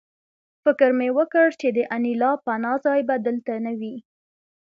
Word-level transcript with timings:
فکر 0.63 0.89
مې 0.97 1.09
وکړ 1.17 1.47
چې 1.59 1.67
د 1.77 1.79
انیلا 1.95 2.31
پناه 2.45 2.77
ځای 2.85 2.99
به 3.07 3.15
دلته 3.25 3.53
نه 3.65 3.73
وي 3.79 3.95